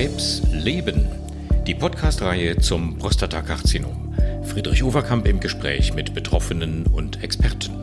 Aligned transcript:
Krebs 0.00 0.40
leben. 0.50 1.10
Die 1.66 1.74
Podcast-Reihe 1.74 2.56
zum 2.56 2.96
Prostatakarzinom. 2.96 4.14
Friedrich 4.44 4.82
Overkamp 4.82 5.28
im 5.28 5.40
Gespräch 5.40 5.92
mit 5.92 6.14
Betroffenen 6.14 6.86
und 6.86 7.22
Experten. 7.22 7.74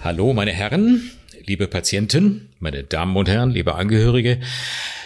Hallo, 0.00 0.32
meine 0.32 0.52
Herren, 0.52 1.10
liebe 1.44 1.68
Patienten, 1.68 2.48
meine 2.58 2.84
Damen 2.84 3.14
und 3.18 3.28
Herren, 3.28 3.50
liebe 3.50 3.74
Angehörige. 3.74 4.40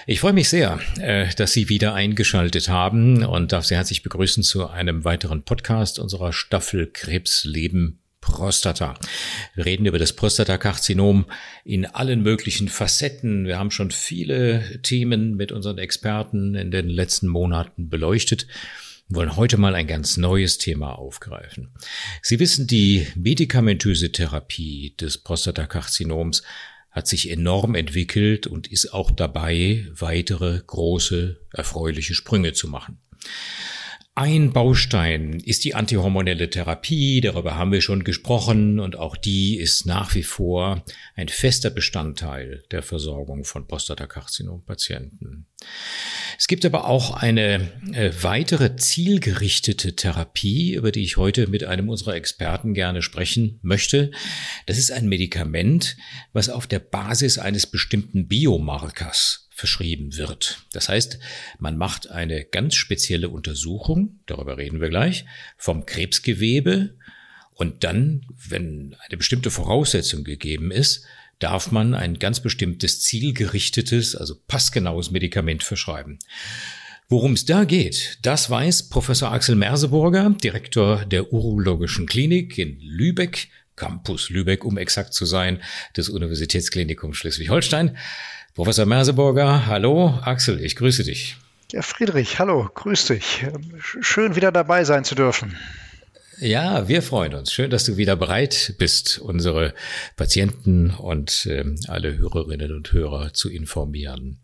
Ich 0.07 0.21
freue 0.21 0.32
mich 0.32 0.48
sehr, 0.48 0.79
äh, 1.01 1.35
dass 1.35 1.53
Sie 1.53 1.69
wieder 1.69 1.95
eingeschaltet 1.95 2.69
haben 2.69 3.25
und 3.25 3.51
darf 3.51 3.64
Sie 3.64 3.75
herzlich 3.75 4.05
begrüßen 4.05 4.45
zu 4.45 4.69
einem 4.69 5.05
weiteren 5.05 5.42
Podcast 5.42 5.98
unserer 5.98 6.33
Staffel 6.33 6.87
Krebsleben 6.87 8.00
Prostata. 8.20 8.95
Wir 9.55 9.66
reden 9.66 9.87
über 9.87 9.98
das 9.98 10.12
Prostatakarzinom 10.12 11.27
in 11.65 11.87
allen 11.87 12.23
möglichen 12.23 12.69
Facetten. 12.69 13.47
Wir 13.47 13.59
haben 13.59 13.70
schon 13.70 13.91
viele 13.91 14.80
Themen 14.83 15.37
mit 15.37 15.52
unseren 15.52 15.78
Experten 15.78 16.55
in 16.55 16.70
den 16.70 16.88
letzten 16.88 17.28
Monaten 17.28 17.88
beleuchtet 17.88 18.47
Wir 19.09 19.16
wollen 19.16 19.37
heute 19.37 19.56
mal 19.56 19.75
ein 19.75 19.87
ganz 19.87 20.16
neues 20.16 20.59
Thema 20.59 20.92
aufgreifen. 20.92 21.73
Sie 22.23 22.38
wissen, 22.38 22.66
die 22.66 23.06
medikamentöse 23.16 24.12
Therapie 24.12 24.95
des 25.00 25.19
Prostatakarzinoms 25.19 26.42
hat 26.91 27.06
sich 27.06 27.30
enorm 27.30 27.75
entwickelt 27.75 28.47
und 28.47 28.66
ist 28.66 28.92
auch 28.92 29.11
dabei, 29.11 29.87
weitere 29.92 30.61
große, 30.66 31.41
erfreuliche 31.52 32.14
Sprünge 32.14 32.52
zu 32.52 32.69
machen. 32.69 32.98
Ein 34.14 34.52
Baustein 34.52 35.41
ist 35.41 35.64
die 35.64 35.74
antihormonelle 35.74 36.50
Therapie, 36.50 37.20
darüber 37.20 37.56
haben 37.56 37.72
wir 37.72 37.80
schon 37.80 38.05
gesprochen 38.05 38.80
und 38.80 38.97
auch 38.97 39.17
die 39.17 39.56
ist 39.56 39.86
nach 39.86 40.14
wie 40.14 40.25
vor 40.25 40.84
ein 41.14 41.28
fester 41.28 41.70
Bestandteil 41.70 42.64
der 42.70 42.83
Versorgung 42.83 43.44
von 43.44 43.67
Prostatakarzinom-Patienten. 43.67 45.47
Es 46.39 46.48
gibt 46.48 46.64
aber 46.64 46.86
auch 46.86 47.11
eine 47.11 47.70
äh, 47.92 48.12
weitere 48.22 48.77
zielgerichtete 48.77 49.94
Therapie, 49.94 50.75
über 50.75 50.91
die 50.91 51.02
ich 51.02 51.19
heute 51.19 51.48
mit 51.48 51.64
einem 51.64 51.91
unserer 51.91 52.14
Experten 52.14 52.72
gerne 52.72 53.02
sprechen 53.02 53.58
möchte. 53.62 54.11
Das 54.64 54.78
ist 54.78 54.91
ein 54.91 55.06
Medikament, 55.06 55.98
was 56.33 56.48
auf 56.48 56.67
der 56.67 56.78
Basis 56.78 57.39
eines 57.39 57.67
bestimmten 57.67 58.27
Biomarkers 58.27 59.48
verschrieben 59.50 60.17
wird. 60.17 60.64
Das 60.72 60.89
heißt, 60.89 61.19
man 61.58 61.77
macht 61.77 62.11
eine 62.11 62.47
ganz 62.47 62.74
spezielle 62.74 63.28
Untersuchung, 63.28 64.20
darüber 64.24 64.56
reden 64.56 64.80
wir 64.80 64.89
gleich, 64.89 65.27
vom 65.58 65.84
Krebsgewebe 65.84 66.97
und 67.52 67.84
dann, 67.84 68.24
wenn 68.48 68.97
eine 69.06 69.19
bestimmte 69.19 69.50
Voraussetzung 69.50 70.24
gegeben 70.24 70.70
ist, 70.70 71.05
darf 71.41 71.72
man 71.72 71.94
ein 71.94 72.19
ganz 72.19 72.41
bestimmtes 72.41 73.02
zielgerichtetes, 73.02 74.14
also 74.14 74.36
passgenaues 74.46 75.10
Medikament 75.10 75.64
verschreiben. 75.64 76.19
Worum 77.08 77.33
es 77.33 77.44
da 77.44 77.64
geht, 77.64 78.19
das 78.22 78.48
weiß 78.48 78.88
Professor 78.88 79.33
Axel 79.33 79.56
Merseburger, 79.56 80.30
Direktor 80.44 81.05
der 81.05 81.33
Urologischen 81.33 82.06
Klinik 82.06 82.56
in 82.56 82.78
Lübeck, 82.80 83.48
Campus 83.74 84.30
Lübeck, 84.30 84.64
um 84.64 84.78
exakt 84.78 85.12
zu 85.12 85.24
sein, 85.24 85.61
des 85.96 86.08
Universitätsklinikums 86.08 87.16
Schleswig-Holstein. 87.16 87.96
Professor 88.55 88.86
Merseburger, 88.86 89.66
hallo. 89.66 90.20
Axel, 90.22 90.62
ich 90.62 90.77
grüße 90.77 91.02
dich. 91.02 91.36
Ja, 91.72 91.83
Friedrich, 91.83 92.38
hallo, 92.38 92.68
grüß 92.74 93.06
dich. 93.06 93.46
Schön 93.77 94.36
wieder 94.36 94.52
dabei 94.52 94.84
sein 94.84 95.05
zu 95.05 95.14
dürfen. 95.14 95.56
Ja, 96.41 96.88
wir 96.88 97.02
freuen 97.02 97.34
uns. 97.34 97.52
Schön, 97.52 97.69
dass 97.69 97.84
du 97.84 97.98
wieder 97.98 98.16
bereit 98.16 98.74
bist, 98.78 99.19
unsere 99.19 99.74
Patienten 100.16 100.89
und 100.89 101.45
äh, 101.45 101.64
alle 101.86 102.17
Hörerinnen 102.17 102.74
und 102.74 102.95
Hörer 102.95 103.34
zu 103.34 103.51
informieren. 103.51 104.40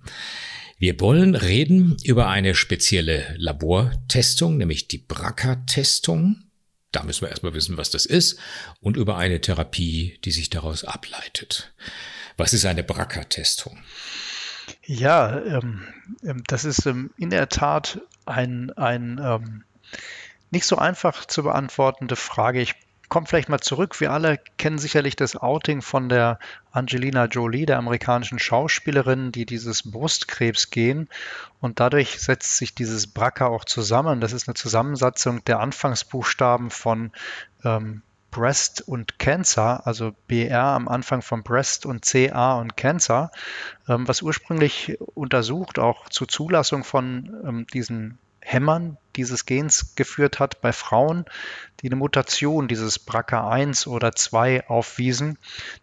Wir 0.78 1.00
wollen 1.00 1.34
reden 1.34 1.96
über 2.04 2.28
eine 2.28 2.54
spezielle 2.54 3.34
Labortestung, 3.38 4.58
nämlich 4.58 4.88
die 4.88 4.98
BRCA-Testung. 4.98 6.44
Da 6.92 7.02
müssen 7.02 7.22
wir 7.22 7.30
erstmal 7.30 7.54
wissen, 7.54 7.78
was 7.78 7.88
das 7.88 8.04
ist 8.04 8.38
und 8.80 8.98
über 8.98 9.16
eine 9.16 9.40
Therapie, 9.40 10.18
die 10.22 10.32
sich 10.32 10.50
daraus 10.50 10.84
ableitet. 10.84 11.72
Was 12.36 12.52
ist 12.52 12.66
eine 12.66 12.84
BRCA-Testung? 12.84 13.78
Ja, 14.84 15.42
ähm, 15.42 15.80
ähm, 16.22 16.42
das 16.46 16.66
ist 16.66 16.84
ähm, 16.84 17.10
in 17.16 17.30
der 17.30 17.48
Tat 17.48 18.02
ein, 18.26 18.70
ein 18.72 19.18
ähm, 19.22 19.64
nicht 20.50 20.66
so 20.66 20.76
einfach 20.76 21.24
zu 21.24 21.42
beantwortende 21.42 22.16
Frage. 22.16 22.60
Ich 22.60 22.74
komme 23.08 23.26
vielleicht 23.26 23.48
mal 23.48 23.60
zurück. 23.60 24.00
Wir 24.00 24.12
alle 24.12 24.38
kennen 24.58 24.78
sicherlich 24.78 25.16
das 25.16 25.36
Outing 25.36 25.82
von 25.82 26.08
der 26.08 26.38
Angelina 26.72 27.26
Jolie, 27.26 27.66
der 27.66 27.78
amerikanischen 27.78 28.38
Schauspielerin, 28.38 29.32
die 29.32 29.46
dieses 29.46 29.90
Brustkrebs 29.90 30.70
gehen. 30.70 31.08
Und 31.60 31.80
dadurch 31.80 32.20
setzt 32.20 32.56
sich 32.56 32.74
dieses 32.74 33.06
BRCA 33.06 33.46
auch 33.46 33.64
zusammen. 33.64 34.20
Das 34.20 34.32
ist 34.32 34.48
eine 34.48 34.54
Zusammensetzung 34.54 35.44
der 35.44 35.60
Anfangsbuchstaben 35.60 36.70
von 36.70 37.12
ähm, 37.64 38.02
Breast 38.30 38.86
und 38.86 39.18
Cancer, 39.18 39.86
also 39.86 40.12
BR 40.28 40.60
am 40.60 40.88
Anfang 40.88 41.22
von 41.22 41.42
Breast 41.42 41.86
und 41.86 42.04
CA 42.04 42.58
und 42.58 42.76
Cancer, 42.76 43.30
ähm, 43.88 44.06
was 44.06 44.20
ursprünglich 44.20 44.98
untersucht 45.14 45.78
auch 45.78 46.10
zur 46.10 46.28
Zulassung 46.28 46.84
von 46.84 47.34
ähm, 47.46 47.66
diesen 47.72 48.18
Hämmern 48.48 48.96
dieses 49.16 49.44
Gens 49.44 49.96
geführt 49.96 50.38
hat 50.38 50.60
bei 50.60 50.72
Frauen, 50.72 51.24
die 51.80 51.88
eine 51.88 51.96
Mutation 51.96 52.68
dieses 52.68 53.06
BRCA1 53.06 53.88
oder 53.88 54.12
2 54.12 54.68
aufwiesen, 54.68 55.38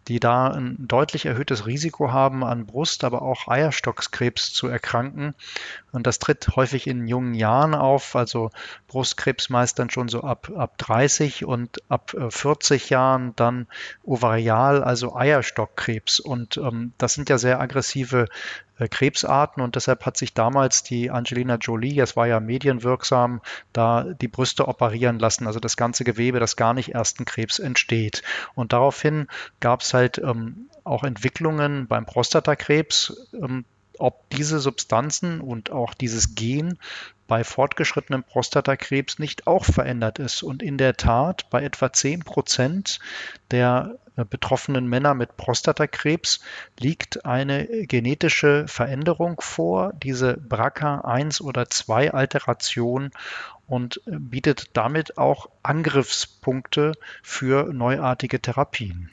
die 0.08 0.18
da 0.18 0.48
ein 0.48 0.76
deutlich 0.78 1.26
erhöhtes 1.26 1.66
Risiko 1.66 2.10
haben, 2.10 2.42
an 2.42 2.64
Brust-, 2.64 3.04
aber 3.04 3.22
auch 3.22 3.48
Eierstockskrebs 3.48 4.52
zu 4.52 4.66
erkranken. 4.66 5.34
Und 5.92 6.06
das 6.06 6.18
tritt 6.18 6.56
häufig 6.56 6.86
in 6.86 7.06
jungen 7.06 7.34
Jahren 7.34 7.74
auf, 7.74 8.16
also 8.16 8.50
Brustkrebs 8.88 9.50
meist 9.50 9.78
dann 9.78 9.90
schon 9.90 10.08
so 10.08 10.22
ab, 10.22 10.50
ab 10.56 10.78
30 10.78 11.44
und 11.44 11.82
ab 11.90 12.16
40 12.30 12.90
äh, 12.90 12.94
Jahren 12.94 13.36
dann 13.36 13.66
ovarial, 14.02 14.82
also 14.82 15.14
Eierstockkrebs. 15.14 16.18
Und 16.18 16.56
ähm, 16.56 16.92
das 16.98 17.14
sind 17.14 17.28
ja 17.28 17.38
sehr 17.38 17.60
aggressive 17.60 18.26
Krebsarten 18.78 19.62
und 19.62 19.76
deshalb 19.76 20.04
hat 20.04 20.16
sich 20.16 20.34
damals 20.34 20.82
die 20.82 21.10
Angelina 21.10 21.56
Jolie, 21.56 21.96
das 21.96 22.16
war 22.16 22.26
ja 22.26 22.40
medienwirksam, 22.40 23.40
da 23.72 24.04
die 24.04 24.28
Brüste 24.28 24.66
operieren 24.66 25.18
lassen, 25.18 25.46
also 25.46 25.60
das 25.60 25.76
ganze 25.76 26.04
Gewebe, 26.04 26.40
das 26.40 26.56
gar 26.56 26.74
nicht 26.74 26.94
erst 26.94 27.20
ein 27.20 27.24
Krebs 27.24 27.58
entsteht. 27.58 28.22
Und 28.54 28.72
daraufhin 28.72 29.28
gab 29.60 29.82
es 29.82 29.94
halt 29.94 30.18
ähm, 30.18 30.68
auch 30.82 31.04
Entwicklungen 31.04 31.86
beim 31.86 32.04
Prostatakrebs, 32.06 33.28
ähm, 33.32 33.64
ob 33.98 34.28
diese 34.30 34.58
Substanzen 34.58 35.40
und 35.40 35.70
auch 35.70 35.94
dieses 35.94 36.34
Gen 36.34 36.78
bei 37.26 37.44
fortgeschrittenem 37.44 38.22
Prostatakrebs 38.22 39.18
nicht 39.18 39.46
auch 39.46 39.64
verändert 39.64 40.18
ist. 40.18 40.42
Und 40.42 40.62
in 40.62 40.78
der 40.78 40.96
Tat, 40.96 41.48
bei 41.50 41.62
etwa 41.62 41.92
10 41.92 42.20
Prozent 42.20 42.98
der 43.50 43.96
äh, 44.03 44.03
betroffenen 44.22 44.86
Männer 44.86 45.14
mit 45.14 45.36
Prostatakrebs 45.36 46.40
liegt 46.78 47.24
eine 47.24 47.66
genetische 47.86 48.66
Veränderung 48.68 49.40
vor, 49.40 49.92
diese 49.94 50.34
BRCA1 50.34 51.42
oder 51.42 51.68
2 51.68 52.12
Alteration 52.12 53.10
und 53.66 54.00
äh, 54.06 54.18
bietet 54.18 54.70
damit 54.74 55.18
auch 55.18 55.48
Angriffspunkte 55.62 56.92
für 57.22 57.72
neuartige 57.72 58.40
Therapien. 58.40 59.10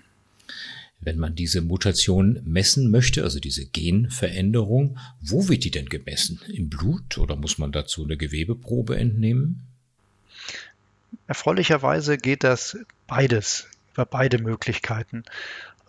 Wenn 1.00 1.17
man 1.17 1.34
diese 1.34 1.61
Mutation 1.61 2.40
messen 2.45 2.91
möchte, 2.91 3.23
also 3.23 3.40
diese 3.40 3.66
Genveränderung, 3.66 5.00
wo 5.19 5.47
wird 5.47 5.63
die 5.63 5.72
denn 5.72 5.90
gemessen? 5.90 6.40
Im 6.53 6.69
Blut 6.69 7.17
oder 7.17 7.35
muss 7.35 7.57
man 7.57 7.72
dazu 7.72 8.03
eine 8.03 8.17
Gewebeprobe 8.17 8.97
entnehmen? 8.97 9.64
Erfreulicherweise 11.26 12.17
geht 12.17 12.43
das 12.43 12.78
beides 13.08 13.67
über 13.93 14.05
beide 14.05 14.41
Möglichkeiten. 14.41 15.23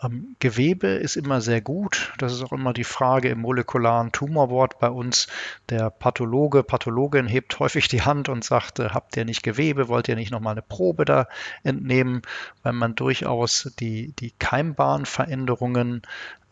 Ähm, 0.03 0.37
Gewebe 0.41 0.89
ist 0.89 1.17
immer 1.17 1.41
sehr 1.41 1.61
gut. 1.61 2.13
Das 2.19 2.33
ist 2.33 2.43
auch 2.43 2.53
immer 2.53 2.73
die 2.73 2.85
Frage 2.85 3.29
im 3.29 3.41
molekularen 3.41 4.13
Tumorwort 4.13 4.79
bei 4.79 4.89
uns. 4.89 5.29
Der 5.69 5.91
Pathologe, 5.91 6.63
Pathologin 6.63 7.27
hebt 7.27 7.59
häufig 7.59 7.89
die 7.89 8.03
Hand 8.03 8.29
und 8.29 8.45
sagt, 8.45 8.81
äh, 8.81 8.91
habt 8.91 9.17
ihr 9.17 9.25
nicht 9.25 9.43
Gewebe, 9.43 9.89
wollt 9.89 10.09
ihr 10.09 10.17
nicht 10.17 10.33
nochmal 10.33 10.53
eine 10.53 10.63
Probe 10.63 11.05
da 11.05 11.29
entnehmen, 11.63 12.23
weil 12.63 12.73
man 12.73 12.95
durchaus 12.95 13.71
die, 13.79 14.13
die 14.19 14.33
keimbaren 14.39 15.07
Veränderungen 15.07 16.03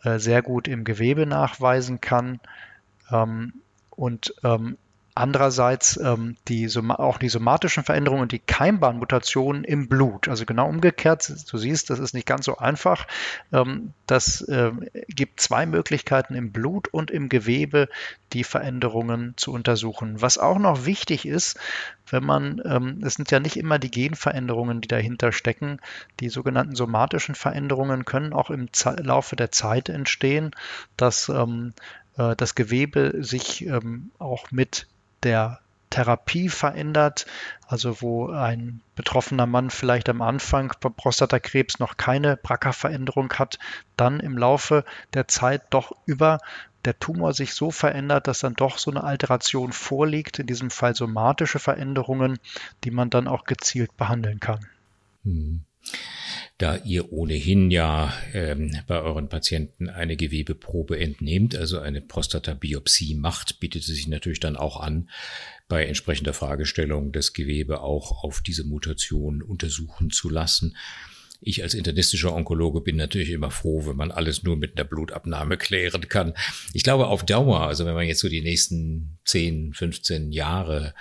äh, 0.03 0.19
sehr 0.19 0.41
gut 0.41 0.67
im 0.67 0.83
Gewebe 0.83 1.25
nachweisen 1.25 2.01
kann. 2.01 2.39
Ähm, 3.11 3.53
und 3.89 4.33
ähm, 4.43 4.77
Andererseits 5.13 5.97
ähm, 5.97 6.37
die, 6.47 6.69
auch 6.89 7.17
die 7.17 7.29
somatischen 7.29 7.83
Veränderungen 7.83 8.23
und 8.23 8.31
die 8.31 8.39
Keimbahnmutationen 8.39 9.63
im 9.65 9.89
Blut. 9.89 10.29
Also 10.29 10.45
genau 10.45 10.69
umgekehrt, 10.69 11.29
du 11.51 11.57
siehst, 11.57 11.89
das 11.89 11.99
ist 11.99 12.13
nicht 12.13 12.25
ganz 12.25 12.45
so 12.45 12.57
einfach. 12.57 13.07
Ähm, 13.51 13.93
das 14.07 14.41
äh, 14.41 14.71
gibt 15.09 15.41
zwei 15.41 15.65
Möglichkeiten 15.65 16.35
im 16.35 16.51
Blut 16.51 16.87
und 16.87 17.11
im 17.11 17.27
Gewebe, 17.27 17.89
die 18.31 18.45
Veränderungen 18.45 19.33
zu 19.35 19.51
untersuchen. 19.51 20.21
Was 20.21 20.37
auch 20.37 20.59
noch 20.59 20.85
wichtig 20.85 21.25
ist, 21.25 21.59
wenn 22.09 22.23
man, 22.23 22.61
ähm, 22.65 23.01
es 23.05 23.15
sind 23.15 23.31
ja 23.31 23.39
nicht 23.39 23.57
immer 23.57 23.79
die 23.79 23.91
Genveränderungen, 23.91 24.79
die 24.79 24.87
dahinter 24.87 25.31
stecken. 25.31 25.79
Die 26.21 26.29
sogenannten 26.29 26.75
somatischen 26.75 27.35
Veränderungen 27.35 28.05
können 28.05 28.33
auch 28.33 28.49
im 28.49 28.71
Ze 28.71 28.91
Laufe 29.01 29.35
der 29.35 29.51
Zeit 29.51 29.89
entstehen, 29.89 30.51
dass 30.95 31.27
ähm, 31.29 31.73
äh, 32.17 32.35
das 32.35 32.55
Gewebe 32.55 33.23
sich 33.23 33.65
ähm, 33.65 34.11
auch 34.19 34.51
mit 34.51 34.87
der 35.23 35.59
Therapie 35.89 36.49
verändert, 36.49 37.25
also 37.67 38.01
wo 38.01 38.29
ein 38.29 38.81
betroffener 38.95 39.45
Mann 39.45 39.69
vielleicht 39.69 40.07
am 40.09 40.21
Anfang 40.21 40.73
bei 40.79 40.89
Prostatakrebs 40.89 41.79
noch 41.79 41.97
keine 41.97 42.37
BRCA-Veränderung 42.37 43.33
hat, 43.33 43.59
dann 43.97 44.19
im 44.19 44.37
Laufe 44.37 44.85
der 45.13 45.27
Zeit 45.27 45.63
doch 45.69 45.91
über 46.05 46.39
der 46.85 46.97
Tumor 46.97 47.33
sich 47.33 47.53
so 47.53 47.69
verändert, 47.69 48.27
dass 48.27 48.39
dann 48.39 48.55
doch 48.55 48.77
so 48.77 48.89
eine 48.89 49.03
Alteration 49.03 49.71
vorliegt, 49.71 50.39
in 50.39 50.47
diesem 50.47 50.71
Fall 50.71 50.95
somatische 50.95 51.59
Veränderungen, 51.59 52.39
die 52.83 52.91
man 52.91 53.09
dann 53.09 53.27
auch 53.27 53.43
gezielt 53.43 53.95
behandeln 53.97 54.39
kann. 54.39 54.65
Hm 55.23 55.63
da 56.61 56.77
ihr 56.77 57.11
ohnehin 57.11 57.71
ja 57.71 58.13
ähm, 58.33 58.77
bei 58.85 59.01
euren 59.01 59.29
Patienten 59.29 59.89
eine 59.89 60.15
Gewebeprobe 60.15 60.99
entnehmt, 60.99 61.55
also 61.55 61.79
eine 61.79 62.01
Prostatabiopsie 62.01 63.15
macht, 63.15 63.59
bietet 63.59 63.81
es 63.81 63.87
sich 63.87 64.07
natürlich 64.07 64.39
dann 64.39 64.57
auch 64.57 64.79
an, 64.79 65.09
bei 65.67 65.85
entsprechender 65.85 66.33
Fragestellung 66.33 67.11
das 67.11 67.33
Gewebe 67.33 67.81
auch 67.81 68.23
auf 68.23 68.41
diese 68.41 68.63
Mutation 68.63 69.41
untersuchen 69.41 70.11
zu 70.11 70.29
lassen. 70.29 70.75
Ich 71.43 71.63
als 71.63 71.73
internistischer 71.73 72.35
Onkologe 72.35 72.81
bin 72.81 72.97
natürlich 72.97 73.31
immer 73.31 73.49
froh, 73.49 73.87
wenn 73.87 73.95
man 73.95 74.11
alles 74.11 74.43
nur 74.43 74.55
mit 74.55 74.77
einer 74.77 74.87
Blutabnahme 74.87 75.57
klären 75.57 76.07
kann. 76.07 76.33
Ich 76.73 76.83
glaube 76.83 77.07
auf 77.07 77.25
Dauer, 77.25 77.61
also 77.61 77.87
wenn 77.87 77.95
man 77.95 78.05
jetzt 78.05 78.19
so 78.19 78.29
die 78.29 78.41
nächsten 78.43 79.17
10, 79.25 79.73
15 79.73 80.31
Jahre 80.31 80.93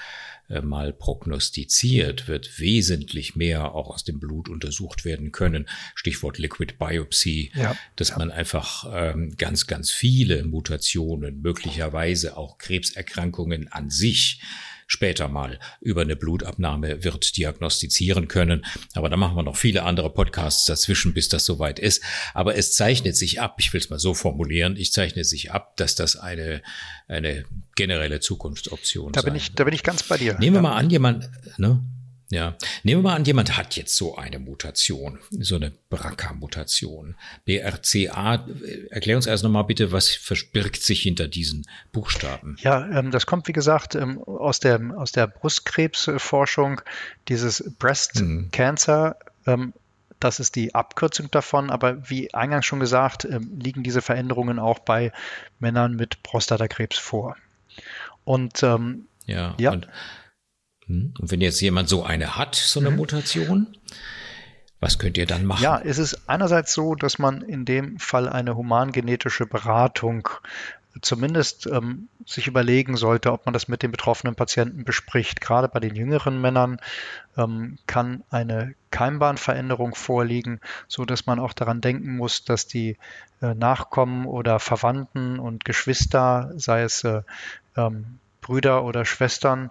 mal 0.62 0.92
prognostiziert, 0.92 2.28
wird 2.28 2.58
wesentlich 2.58 3.36
mehr 3.36 3.74
auch 3.74 3.90
aus 3.90 4.04
dem 4.04 4.18
Blut 4.18 4.48
untersucht 4.48 5.04
werden 5.04 5.32
können. 5.32 5.68
Stichwort 5.94 6.38
Liquid 6.38 6.74
Biopsy, 6.78 7.52
ja, 7.54 7.76
dass 7.96 8.10
ja. 8.10 8.18
man 8.18 8.30
einfach 8.30 8.86
ähm, 8.92 9.34
ganz, 9.36 9.66
ganz 9.66 9.90
viele 9.90 10.44
Mutationen, 10.44 11.40
möglicherweise 11.40 12.36
auch 12.36 12.58
Krebserkrankungen 12.58 13.68
an 13.68 13.90
sich 13.90 14.40
später 14.90 15.28
mal 15.28 15.60
über 15.80 16.02
eine 16.02 16.16
Blutabnahme 16.16 17.04
wird 17.04 17.36
diagnostizieren 17.36 18.26
können. 18.26 18.66
Aber 18.94 19.08
da 19.08 19.16
machen 19.16 19.36
wir 19.36 19.44
noch 19.44 19.56
viele 19.56 19.84
andere 19.84 20.12
Podcasts 20.12 20.64
dazwischen, 20.64 21.14
bis 21.14 21.28
das 21.28 21.44
soweit 21.44 21.78
ist. 21.78 22.02
Aber 22.34 22.56
es 22.56 22.74
zeichnet 22.74 23.16
sich 23.16 23.40
ab, 23.40 23.56
ich 23.58 23.72
will 23.72 23.80
es 23.80 23.88
mal 23.88 24.00
so 24.00 24.14
formulieren, 24.14 24.76
ich 24.76 24.92
zeichne 24.92 25.22
sich 25.22 25.52
ab, 25.52 25.76
dass 25.76 25.94
das 25.94 26.16
eine, 26.16 26.60
eine 27.06 27.44
generelle 27.76 28.18
Zukunftsoption 28.18 29.12
da 29.12 29.22
bin 29.22 29.36
ich, 29.36 29.52
Da 29.54 29.64
bin 29.64 29.74
ich 29.74 29.84
ganz 29.84 30.02
bei 30.02 30.18
dir. 30.18 30.36
Nehmen 30.40 30.56
wir 30.56 30.62
mal 30.62 30.76
an, 30.76 30.90
jemand, 30.90 31.30
ne? 31.56 31.80
Ja, 32.30 32.54
nehmen 32.84 33.02
wir 33.02 33.10
mal 33.10 33.16
an, 33.16 33.24
jemand 33.24 33.56
hat 33.56 33.74
jetzt 33.74 33.96
so 33.96 34.16
eine 34.16 34.38
Mutation, 34.38 35.18
so 35.30 35.56
eine 35.56 35.72
BRCA-Mutation. 35.90 37.16
BRCA, 37.44 38.46
erklär 38.90 39.16
uns 39.16 39.26
erst 39.26 39.42
nochmal 39.42 39.64
bitte, 39.64 39.90
was 39.90 40.10
verbirgt 40.10 40.80
sich 40.80 41.02
hinter 41.02 41.26
diesen 41.26 41.66
Buchstaben? 41.90 42.56
Ja, 42.60 42.88
ähm, 42.88 43.10
das 43.10 43.26
kommt, 43.26 43.48
wie 43.48 43.52
gesagt, 43.52 43.96
ähm, 43.96 44.22
aus, 44.22 44.60
der, 44.60 44.80
aus 44.96 45.10
der 45.10 45.26
Brustkrebsforschung, 45.26 46.80
dieses 47.26 47.64
Breast 47.80 48.20
mhm. 48.20 48.52
Cancer. 48.52 49.16
Ähm, 49.46 49.72
das 50.20 50.38
ist 50.38 50.54
die 50.54 50.72
Abkürzung 50.74 51.32
davon, 51.32 51.70
aber 51.70 52.08
wie 52.08 52.32
eingangs 52.32 52.66
schon 52.66 52.78
gesagt, 52.78 53.24
liegen 53.24 53.82
diese 53.82 54.02
Veränderungen 54.02 54.58
auch 54.58 54.78
bei 54.78 55.12
Männern 55.58 55.96
mit 55.96 56.22
Prostatakrebs 56.22 56.98
vor. 56.98 57.36
Und 58.24 58.62
ähm, 58.62 59.06
ja, 59.26 59.54
ja. 59.58 59.72
Und? 59.72 59.88
Und 60.90 61.30
wenn 61.30 61.40
jetzt 61.40 61.60
jemand 61.60 61.88
so 61.88 62.04
eine 62.04 62.36
hat, 62.36 62.54
so 62.54 62.80
eine 62.80 62.90
mhm. 62.90 62.96
Mutation, 62.96 63.66
was 64.80 64.98
könnt 64.98 65.18
ihr 65.18 65.26
dann 65.26 65.44
machen? 65.44 65.62
Ja, 65.62 65.80
es 65.80 65.98
ist 65.98 66.28
einerseits 66.28 66.72
so, 66.72 66.94
dass 66.94 67.18
man 67.18 67.42
in 67.42 67.64
dem 67.64 67.98
Fall 67.98 68.28
eine 68.28 68.56
humangenetische 68.56 69.46
Beratung 69.46 70.28
zumindest 71.02 71.66
ähm, 71.66 72.08
sich 72.26 72.46
überlegen 72.46 72.96
sollte, 72.96 73.32
ob 73.32 73.46
man 73.46 73.52
das 73.52 73.68
mit 73.68 73.82
den 73.82 73.92
betroffenen 73.92 74.34
Patienten 74.34 74.84
bespricht. 74.84 75.40
Gerade 75.40 75.68
bei 75.68 75.78
den 75.78 75.94
jüngeren 75.94 76.40
Männern 76.40 76.80
ähm, 77.36 77.78
kann 77.86 78.24
eine 78.30 78.74
Keimbahnveränderung 78.90 79.94
vorliegen, 79.94 80.60
so 80.88 81.04
dass 81.04 81.26
man 81.26 81.38
auch 81.38 81.52
daran 81.52 81.80
denken 81.80 82.16
muss, 82.16 82.44
dass 82.44 82.66
die 82.66 82.96
äh, 83.40 83.54
Nachkommen 83.54 84.26
oder 84.26 84.58
Verwandten 84.58 85.38
und 85.38 85.64
Geschwister, 85.64 86.52
sei 86.56 86.82
es 86.82 87.04
äh, 87.04 87.22
ähm, 87.76 88.18
Brüder 88.40 88.84
oder 88.84 89.04
Schwestern, 89.04 89.70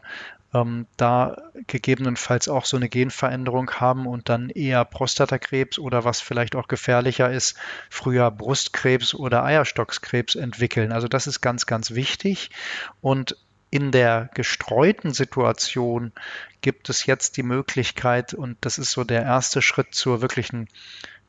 ähm, 0.54 0.88
da 0.98 1.38
gegebenenfalls 1.68 2.48
auch 2.48 2.66
so 2.66 2.78
eine 2.78 2.90
Genveränderung 2.90 3.72
haben 3.72 4.08
und 4.08 4.30
dann 4.30 4.50
eher 4.50 4.84
Prostatakrebs 4.86 5.78
oder 5.80 6.06
was 6.06 6.22
vielleicht 6.22 6.56
auch 6.56 6.68
gefährlicher 6.68 7.32
ist, 7.32 7.58
früher 7.90 8.32
Brustkrebs 8.32 9.14
oder 9.14 9.44
Eierstockskrebs 9.44 10.36
entwickeln. 10.36 10.92
Also 10.92 11.08
das 11.08 11.28
ist 11.28 11.42
ganz, 11.42 11.66
ganz 11.66 11.92
wichtig. 11.92 12.50
Und 13.02 13.38
in 13.72 13.92
der 13.92 14.30
gestreuten 14.34 15.14
Situation 15.14 16.12
gibt 16.62 16.90
es 16.90 17.06
jetzt 17.06 17.38
die 17.38 17.44
Möglichkeit, 17.44 18.34
und 18.34 18.58
das 18.62 18.80
ist 18.80 18.92
so 18.92 19.04
der 19.04 19.22
erste 19.22 19.62
Schritt 19.62 19.94
zur 19.94 20.22
wirklichen 20.22 20.68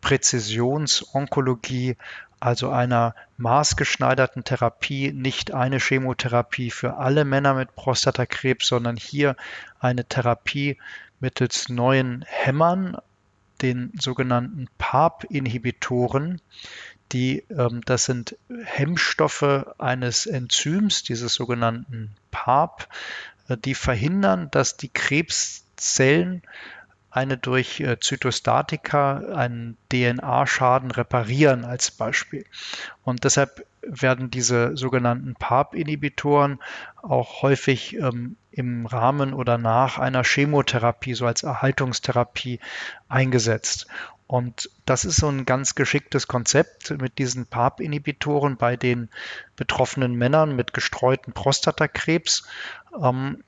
Präzisionsonkologie, 0.01 1.97
also 2.41 2.71
einer 2.71 3.15
maßgeschneiderten 3.37 4.45
Therapie, 4.45 5.13
nicht 5.13 5.53
eine 5.53 5.79
Chemotherapie 5.79 6.71
für 6.71 6.97
alle 6.97 7.25
Männer 7.25 7.55
mit 7.55 7.77
Prostatakrebs, 7.77 8.67
sondern 8.67 8.97
hier 8.97 9.37
eine 9.79 10.07
Therapie 10.07 10.79
mittels 11.21 11.69
neuen 11.69 12.25
Hämmern, 12.27 12.97
den 13.61 13.93
sogenannten 13.99 14.69
PARP-Inhibitoren, 14.79 16.41
die, 17.13 17.45
ähm, 17.51 17.83
das 17.85 18.05
sind 18.05 18.37
Hemmstoffe 18.65 19.67
eines 19.79 20.27
Enzyms, 20.27 21.03
dieses 21.03 21.35
sogenannten 21.35 22.17
PARP, 22.31 22.89
äh, 23.49 23.57
die 23.59 23.75
verhindern, 23.75 24.51
dass 24.51 24.79
die 24.79 24.89
Krebszellen 24.89 26.43
eine 27.11 27.37
durch 27.37 27.81
äh, 27.81 27.99
Zytostatika 27.99 29.19
einen 29.35 29.77
DNA-Schaden 29.93 30.91
reparieren 30.91 31.65
als 31.65 31.91
Beispiel. 31.91 32.45
Und 33.03 33.25
deshalb 33.25 33.67
werden 33.83 34.31
diese 34.31 34.77
sogenannten 34.77 35.35
PARP-Inhibitoren 35.35 36.61
auch 37.03 37.43
häufig 37.43 37.97
ähm, 37.97 38.37
im 38.53 38.87
Rahmen 38.87 39.33
oder 39.33 39.59
nach 39.59 39.99
einer 39.99 40.23
Chemotherapie, 40.23 41.15
so 41.15 41.27
als 41.27 41.43
Erhaltungstherapie 41.43 42.61
eingesetzt. 43.09 43.87
Und 44.27 44.71
das 44.87 45.05
ist 45.05 45.17
so 45.17 45.29
ein 45.29 45.45
ganz 45.45 45.75
geschicktes 45.75 46.29
Konzept 46.29 46.91
mit 47.01 47.19
diesen 47.19 47.47
PARP-Inhibitoren 47.47 48.57
bei 48.57 48.77
den 48.77 49.09
betroffenen 49.57 50.15
Männern 50.15 50.55
mit 50.55 50.73
gestreuten 50.73 51.33
Prostatakrebs. 51.33 52.47
Ähm, 53.03 53.43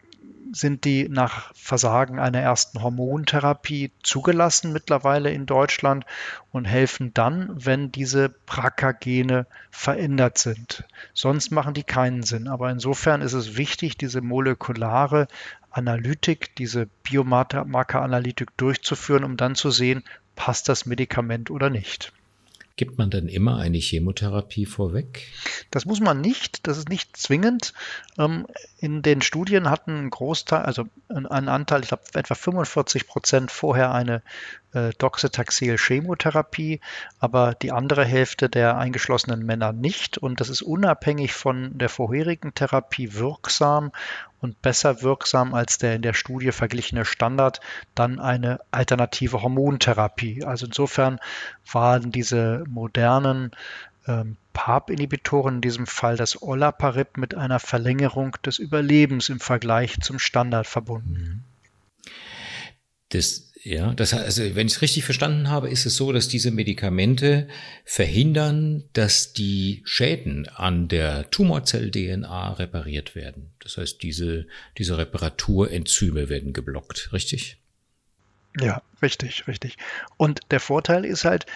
sind 0.53 0.85
die 0.85 1.09
nach 1.09 1.53
Versagen 1.55 2.19
einer 2.19 2.41
ersten 2.41 2.83
Hormontherapie 2.83 3.91
zugelassen 4.03 4.73
mittlerweile 4.73 5.31
in 5.31 5.47
Deutschland 5.47 6.05
und 6.51 6.67
helfen 6.67 7.13
dann, 7.15 7.51
wenn 7.53 7.91
diese 7.91 8.29
BRCA-Gene 8.29 9.47
verändert 9.71 10.39
sind. 10.39 10.85
Sonst 11.15 11.51
machen 11.51 11.75
die 11.75 11.85
keinen 11.85 12.23
Sinn. 12.23 12.49
Aber 12.49 12.71
insofern 12.71 13.23
ist 13.23 13.33
es 13.33 13.57
wichtig, 13.57 13.97
diese 13.97 14.21
molekulare 14.21 15.27
Analytik, 15.71 16.55
diese 16.57 16.87
Biomarker-Analytik 17.03 18.57
durchzuführen, 18.59 19.25
um 19.25 19.37
dann 19.37 19.55
zu 19.55 19.71
sehen, 19.71 20.05
passt 20.37 20.69
das 20.69 20.87
Medikament 20.87 21.51
oder 21.51 21.71
nicht. 21.71 22.13
Gibt 22.77 22.99
man 22.99 23.11
denn 23.11 23.29
immer 23.29 23.59
eine 23.59 23.79
Chemotherapie 23.79 24.67
vorweg? 24.67 25.27
Das 25.71 25.85
muss 25.85 26.01
man 26.01 26.21
nicht, 26.21 26.67
das 26.67 26.79
ist 26.79 26.89
nicht 26.89 27.17
zwingend. 27.17 27.75
Ähm, 28.19 28.47
in 28.79 29.03
den 29.03 29.21
Studien 29.21 29.69
hatten 29.69 30.07
ein 30.07 30.11
Großteil, 30.11 30.63
also 30.63 30.85
ein 31.09 31.27
Anteil, 31.27 31.83
ich 31.83 31.89
glaube 31.89 32.05
etwa 32.15 32.35
45 32.35 33.07
Prozent 33.07 33.51
vorher 33.51 33.93
eine 33.93 34.23
äh, 34.75 34.91
Doxetaxel-Chemotherapie, 34.99 36.81
aber 37.19 37.55
die 37.55 37.73
andere 37.73 38.05
Hälfte 38.05 38.49
der 38.49 38.77
eingeschlossenen 38.77 39.45
Männer 39.45 39.73
nicht. 39.73 40.19
Und 40.19 40.41
das 40.41 40.49
ist 40.49 40.63
unabhängig 40.63 41.35
von 41.35 41.77
der 41.77 41.89
vorherigen 41.89 42.55
Therapie 42.55 43.15
wirksam 43.15 43.93
und 44.41 44.61
besser 44.63 45.03
wirksam 45.03 45.55
als 45.55 45.79
der 45.79 45.95
in 45.95 46.03
der 46.03 46.15
Studie 46.15 46.53
verglichene 46.53 47.05
Standard 47.05 47.61
dann 47.95 48.19
eine 48.19 48.61
alternative 48.71 49.43
Hormontherapie. 49.43 50.45
Also 50.45 50.67
insofern 50.67 51.21
waren 51.71 52.11
diese 52.11 52.65
modernen 52.69 53.53
ähm, 54.07 54.37
PARP-Inhibitoren, 54.53 55.57
in 55.57 55.61
diesem 55.61 55.87
Fall 55.87 56.17
das 56.17 56.41
Olaparib, 56.43 57.17
mit 57.17 57.35
einer 57.35 57.61
Verlängerung 57.61 58.37
des 58.45 58.59
Überlebens 58.59 59.29
im 59.29 59.41
Vergleich 59.41 60.01
zum 60.01 60.19
Standard 60.19 60.67
verbunden. 60.67 61.45
Das 63.11 63.52
ja, 63.65 63.95
das 63.95 64.13
heißt, 64.13 64.25
also 64.25 64.57
wenn 64.57 64.67
ich 64.67 64.75
es 64.75 64.83
richtig 64.83 65.05
verstanden 65.05 65.49
habe, 65.49 65.71
ist 65.71 65.87
es 65.87 65.95
so, 65.95 66.11
dass 66.11 66.27
diese 66.27 66.51
Medikamente 66.51 67.47
verhindern, 67.85 68.85
dass 68.93 69.33
die 69.33 69.83
Schäden 69.85 70.49
an 70.49 70.89
der 70.89 71.31
Tumorzell-DNA 71.31 72.55
repariert 72.55 73.15
werden. 73.15 73.53
Das 73.61 73.77
heißt, 73.77 74.03
diese, 74.03 74.49
diese 74.79 74.99
Reparaturenzyme 74.99 76.29
werden 76.29 76.53
geblockt, 76.53 77.13
richtig? 77.13 77.59
Ja, 78.59 78.83
richtig, 79.01 79.47
richtig. 79.47 79.77
Und 80.17 80.41
der 80.51 80.61
Vorteil 80.61 81.05
ist 81.05 81.25
halt, 81.25 81.47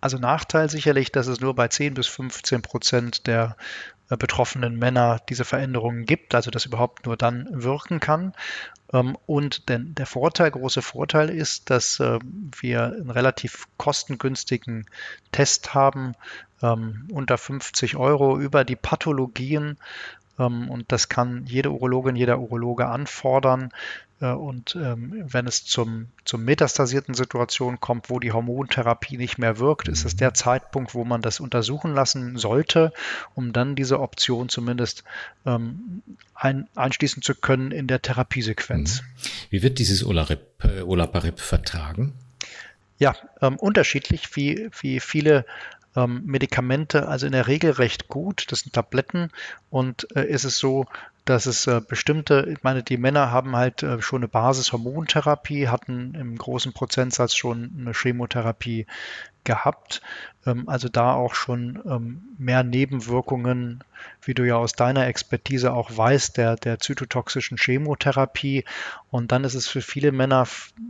also 0.00 0.18
Nachteil 0.18 0.70
sicherlich, 0.70 1.10
dass 1.10 1.26
es 1.26 1.40
nur 1.40 1.56
bei 1.56 1.66
10 1.66 1.94
bis 1.94 2.06
15 2.06 2.62
Prozent 2.62 3.26
der 3.26 3.56
betroffenen 4.08 4.78
Männer 4.78 5.20
diese 5.28 5.44
Veränderungen 5.44 6.04
gibt, 6.04 6.34
also 6.34 6.50
das 6.50 6.66
überhaupt 6.66 7.06
nur 7.06 7.16
dann 7.16 7.48
wirken 7.50 8.00
kann. 8.00 8.34
Ähm, 8.92 9.16
und 9.26 9.68
denn 9.68 9.94
der 9.94 10.06
Vorteil, 10.06 10.50
große 10.50 10.82
Vorteil 10.82 11.30
ist, 11.30 11.70
dass 11.70 11.98
äh, 12.00 12.18
wir 12.60 12.84
einen 12.84 13.10
relativ 13.10 13.66
kostengünstigen 13.78 14.86
Test 15.32 15.74
haben, 15.74 16.14
ähm, 16.62 17.08
unter 17.12 17.38
50 17.38 17.96
Euro 17.96 18.38
über 18.38 18.64
die 18.64 18.76
Pathologien 18.76 19.76
ähm, 20.38 20.70
und 20.70 20.92
das 20.92 21.08
kann 21.08 21.44
jede 21.46 21.70
Urologin, 21.70 22.16
jeder 22.16 22.38
Urologe 22.38 22.86
anfordern. 22.86 23.70
Äh, 24.20 24.32
und 24.32 24.76
ähm, 24.76 25.24
wenn 25.26 25.46
es 25.46 25.64
zum, 25.64 26.08
zum 26.24 26.44
metastasierten 26.44 27.14
Situation 27.14 27.80
kommt, 27.80 28.10
wo 28.10 28.18
die 28.18 28.32
Hormontherapie 28.32 29.16
nicht 29.16 29.38
mehr 29.38 29.58
wirkt, 29.58 29.88
ist 29.88 30.04
es 30.04 30.16
der 30.16 30.34
Zeitpunkt, 30.34 30.94
wo 30.94 31.04
man 31.04 31.22
das 31.22 31.40
untersuchen 31.40 31.94
lassen 31.94 32.36
sollte, 32.36 32.92
um 33.34 33.52
dann 33.52 33.74
diese 33.74 34.00
Option 34.00 34.48
zumindest 34.48 35.04
ähm, 35.44 36.02
ein, 36.34 36.68
einschließen 36.74 37.22
zu 37.22 37.34
können 37.34 37.70
in 37.70 37.86
der 37.86 38.02
Therapiesequenz. 38.02 39.02
Mhm. 39.02 39.06
Wie 39.50 39.62
wird 39.62 39.78
dieses 39.78 40.04
Olaparib, 40.04 40.40
äh, 40.62 40.80
Olaparib 40.82 41.40
vertragen? 41.40 42.14
Ja, 42.98 43.14
ähm, 43.42 43.56
unterschiedlich, 43.56 44.36
wie, 44.36 44.70
wie 44.80 45.00
viele 45.00 45.44
ähm, 45.94 46.22
Medikamente 46.24 47.08
also 47.08 47.26
in 47.26 47.32
der 47.32 47.46
Regel 47.46 47.72
recht 47.72 48.08
gut. 48.08 48.46
Das 48.50 48.60
sind 48.60 48.72
Tabletten 48.72 49.30
und 49.68 50.06
äh, 50.16 50.24
ist 50.24 50.44
es 50.44 50.58
so, 50.58 50.86
dass 51.26 51.46
es 51.46 51.66
äh, 51.66 51.82
bestimmte, 51.86 52.48
ich 52.48 52.62
meine, 52.62 52.82
die 52.84 52.96
Männer 52.96 53.32
haben 53.32 53.56
halt 53.56 53.82
äh, 53.82 54.00
schon 54.00 54.20
eine 54.20 54.28
Basis-Hormontherapie, 54.28 55.68
hatten 55.68 56.14
im 56.14 56.38
großen 56.38 56.72
Prozentsatz 56.72 57.34
schon 57.34 57.72
eine 57.78 57.92
Chemotherapie 57.92 58.86
gehabt. 59.42 60.02
Ähm, 60.46 60.68
also 60.68 60.88
da 60.88 61.14
auch 61.14 61.34
schon 61.34 61.82
ähm, 61.84 62.22
mehr 62.38 62.62
Nebenwirkungen, 62.62 63.82
wie 64.22 64.34
du 64.34 64.46
ja 64.46 64.54
aus 64.54 64.74
deiner 64.74 65.08
Expertise 65.08 65.72
auch 65.72 65.90
weißt, 65.94 66.36
der, 66.36 66.54
der 66.54 66.78
zytotoxischen 66.78 67.58
Chemotherapie. 67.58 68.64
Und 69.10 69.32
dann 69.32 69.42
ist 69.42 69.54
es 69.54 69.66
für 69.66 69.82
viele 69.82 70.12
Männer 70.12 70.46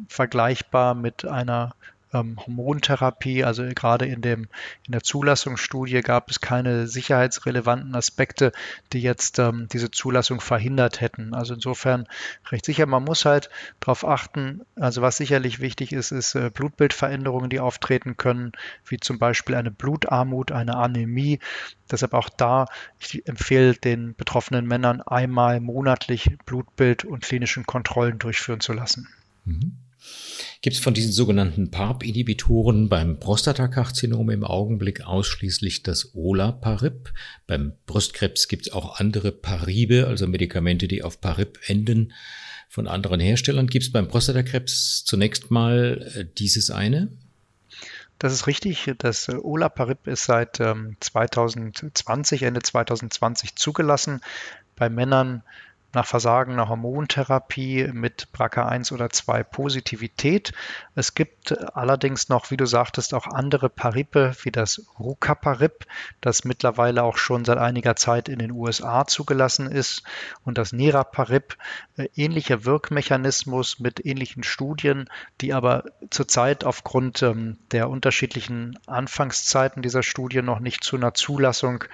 vergleichbar 0.07 0.95
mit 0.95 1.25
einer 1.25 1.75
ähm, 2.21 2.39
Hormontherapie. 2.39 3.45
Also 3.45 3.65
gerade 3.75 4.07
in, 4.07 4.21
dem, 4.21 4.49
in 4.85 4.93
der 4.93 5.03
Zulassungsstudie 5.03 6.01
gab 6.01 6.31
es 6.31 6.41
keine 6.41 6.87
sicherheitsrelevanten 6.87 7.95
Aspekte, 7.95 8.53
die 8.93 9.01
jetzt 9.01 9.39
ähm, 9.39 9.69
diese 9.73 9.91
Zulassung 9.91 10.41
verhindert 10.41 11.01
hätten. 11.01 11.35
Also 11.35 11.55
insofern 11.55 12.07
recht 12.51 12.65
sicher, 12.65 12.87
man 12.87 13.05
muss 13.05 13.25
halt 13.25 13.51
darauf 13.81 14.07
achten. 14.07 14.63
Also 14.77 15.03
was 15.03 15.17
sicherlich 15.17 15.61
wichtig 15.61 15.93
ist, 15.93 16.13
ist 16.13 16.35
äh, 16.35 16.51
Blutbildveränderungen, 16.51 17.51
die 17.51 17.61
auftreten 17.61 18.17
können, 18.17 18.53
wie 18.87 18.99
zum 18.99 19.19
Beispiel 19.19 19.55
eine 19.55 19.71
Blutarmut, 19.71 20.53
eine 20.53 20.77
Anämie. 20.77 21.39
Deshalb 21.91 22.15
auch 22.15 22.29
da, 22.29 22.67
ich 22.99 23.27
empfehle 23.29 23.75
den 23.75 24.15
betroffenen 24.15 24.67
Männern 24.67 25.03
einmal 25.03 25.61
monatlich 25.61 26.37
Blutbild 26.45 27.05
und 27.05 27.23
klinischen 27.23 27.65
Kontrollen 27.65 28.19
durchführen 28.19 28.61
zu 28.61 28.73
lassen. 28.73 29.09
Mhm. 29.45 29.86
Gibt 30.63 30.77
es 30.77 30.83
von 30.83 30.95
diesen 30.95 31.13
sogenannten 31.13 31.71
PARP-Inhibitoren 31.71 32.89
beim 32.89 33.21
Prostatakarzinom 33.21 34.31
im 34.31 34.45
Augenblick 34.45 35.07
ausschließlich 35.07 35.83
das 35.83 36.15
Olaparib. 36.15 37.13
Beim 37.47 37.75
Brustkrebs 37.87 38.49
gibt 38.49 38.67
es 38.67 38.73
auch 38.73 38.99
andere 38.99 39.33
Paribe, 39.33 40.07
also 40.07 40.27
Medikamente, 40.27 40.89
die 40.89 41.03
auf 41.03 41.21
Parib 41.21 41.59
enden, 41.67 42.13
von 42.69 42.89
anderen 42.89 43.21
Herstellern. 43.21 43.69
Gibt 43.69 43.85
es 43.85 43.93
beim 43.93 44.09
Prostatakrebs 44.09 45.05
zunächst 45.05 45.51
mal 45.51 46.13
äh, 46.15 46.25
dieses 46.37 46.71
eine? 46.71 47.09
Das 48.19 48.33
ist 48.33 48.47
richtig. 48.47 48.93
Das 48.99 49.29
äh, 49.29 49.37
Olaparib 49.37 50.07
ist 50.07 50.25
seit 50.25 50.57
2020, 50.57 52.43
ähm, 52.43 52.49
Ende 52.49 52.63
2020 52.63 53.57
zugelassen. 53.57 54.21
Bei 54.75 54.89
Männern 54.89 55.43
nach 55.93 56.07
Versagen 56.07 56.53
einer 56.53 56.69
Hormontherapie 56.69 57.89
mit 57.93 58.29
BRCA1 58.35 58.93
oder 58.93 59.11
2 59.11 59.43
Positivität. 59.45 60.53
Es 60.95 61.15
gibt 61.15 61.59
allerdings 61.75 62.29
noch, 62.29 62.51
wie 62.51 62.57
du 62.57 62.67
sagtest, 62.67 63.15
auch 63.15 63.27
andere 63.27 63.69
Paripe 63.69 64.35
wie 64.43 64.51
das 64.51 64.87
Rucaparib, 64.99 65.87
das 66.21 66.45
mittlerweile 66.45 67.03
auch 67.03 67.17
schon 67.17 67.45
seit 67.45 67.59
einiger 67.59 67.97
Zeit 67.97 68.29
in 68.29 68.39
den 68.39 68.51
USA 68.51 69.07
zugelassen 69.07 69.71
ist 69.71 70.03
und 70.45 70.59
das 70.59 70.73
Niraparib, 70.73 71.57
äh, 71.97 72.09
ähnlicher 72.15 72.65
Wirkmechanismus 72.65 73.81
mit 73.81 74.05
ähnlichen 74.05 74.43
Studien, 74.43 75.09
die 75.41 75.55
aber 75.55 75.85
zurzeit 76.11 76.65
aufgrund 76.65 77.23
ähm, 77.23 77.59
der 77.73 77.89
unterschiedlichen 77.89 78.79
Anfangszeiten 78.87 79.83
dieser 79.83 80.03
Studie 80.03 80.43
noch 80.43 80.61
nicht 80.61 80.85
zu 80.85 80.97
einer 80.97 81.15
Zulassung 81.15 81.85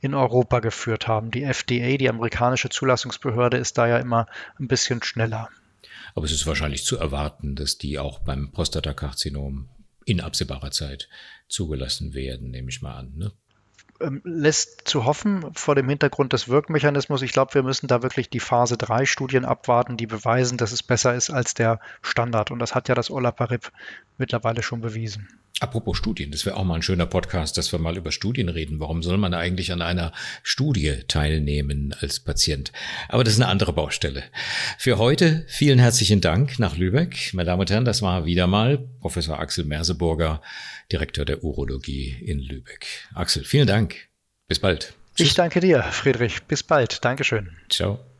in 0.00 0.14
Europa 0.14 0.60
geführt 0.60 1.06
haben. 1.06 1.30
Die 1.30 1.44
FDA, 1.44 1.96
die 1.96 2.08
amerikanische 2.08 2.68
Zulassungsbehörde, 2.68 3.51
Behörde 3.52 3.56
ist 3.60 3.78
da 3.78 3.86
ja 3.86 3.98
immer 3.98 4.26
ein 4.58 4.68
bisschen 4.68 5.02
schneller. 5.02 5.50
Aber 6.14 6.24
es 6.24 6.32
ist 6.32 6.46
wahrscheinlich 6.46 6.84
zu 6.84 6.98
erwarten, 6.98 7.54
dass 7.54 7.78
die 7.78 7.98
auch 7.98 8.20
beim 8.20 8.50
Prostatakarzinom 8.50 9.68
in 10.04 10.20
absehbarer 10.20 10.70
Zeit 10.70 11.08
zugelassen 11.48 12.14
werden, 12.14 12.50
nehme 12.50 12.70
ich 12.70 12.82
mal 12.82 12.96
an. 12.96 13.12
Ne? 13.16 13.32
Ähm, 14.00 14.20
lässt 14.24 14.88
zu 14.88 15.04
hoffen 15.04 15.54
vor 15.54 15.74
dem 15.74 15.88
Hintergrund 15.88 16.32
des 16.32 16.48
Wirkmechanismus. 16.48 17.22
Ich 17.22 17.32
glaube, 17.32 17.54
wir 17.54 17.62
müssen 17.62 17.86
da 17.86 18.02
wirklich 18.02 18.30
die 18.30 18.40
Phase 18.40 18.76
3 18.76 19.06
Studien 19.06 19.44
abwarten, 19.44 19.96
die 19.96 20.06
beweisen, 20.06 20.58
dass 20.58 20.72
es 20.72 20.82
besser 20.82 21.14
ist 21.14 21.30
als 21.30 21.54
der 21.54 21.78
Standard. 22.00 22.50
Und 22.50 22.58
das 22.58 22.74
hat 22.74 22.88
ja 22.88 22.94
das 22.94 23.10
Olaparib 23.10 23.70
mittlerweile 24.18 24.62
schon 24.62 24.80
bewiesen. 24.80 25.28
Apropos 25.62 25.96
Studien, 25.96 26.32
das 26.32 26.44
wäre 26.44 26.56
auch 26.56 26.64
mal 26.64 26.74
ein 26.74 26.82
schöner 26.82 27.06
Podcast, 27.06 27.56
dass 27.56 27.70
wir 27.70 27.78
mal 27.78 27.96
über 27.96 28.10
Studien 28.10 28.48
reden. 28.48 28.80
Warum 28.80 29.04
soll 29.04 29.16
man 29.16 29.32
eigentlich 29.32 29.70
an 29.70 29.80
einer 29.80 30.12
Studie 30.42 31.04
teilnehmen 31.06 31.94
als 32.00 32.18
Patient? 32.18 32.72
Aber 33.08 33.22
das 33.22 33.34
ist 33.34 33.40
eine 33.40 33.48
andere 33.48 33.72
Baustelle. 33.72 34.24
Für 34.76 34.98
heute 34.98 35.44
vielen 35.46 35.78
herzlichen 35.78 36.20
Dank 36.20 36.58
nach 36.58 36.76
Lübeck. 36.76 37.32
Meine 37.32 37.46
Damen 37.46 37.60
und 37.60 37.70
Herren, 37.70 37.84
das 37.84 38.02
war 38.02 38.26
wieder 38.26 38.48
mal 38.48 38.78
Professor 39.00 39.38
Axel 39.38 39.64
Merseburger, 39.64 40.42
Direktor 40.90 41.24
der 41.24 41.44
Urologie 41.44 42.16
in 42.20 42.40
Lübeck. 42.40 42.86
Axel, 43.14 43.44
vielen 43.44 43.68
Dank. 43.68 44.08
Bis 44.48 44.58
bald. 44.58 44.94
Tschüss. 45.14 45.28
Ich 45.28 45.34
danke 45.34 45.60
dir, 45.60 45.84
Friedrich. 45.84 46.42
Bis 46.42 46.64
bald. 46.64 47.04
Dankeschön. 47.04 47.50
Ciao. 47.68 48.11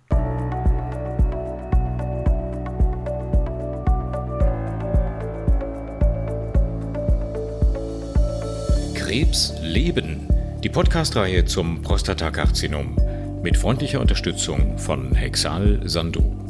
Krebs 9.13 9.53
leben. 9.61 10.27
Die 10.65 10.71
Podcast-Reihe 10.71 11.45
zum 11.45 11.83
Prostatakarzinom 11.83 12.97
mit 13.43 13.59
freundlicher 13.59 14.01
Unterstützung 14.01 14.79
von 14.79 15.15
Hexal 15.15 15.83
Sandu. 15.85 16.42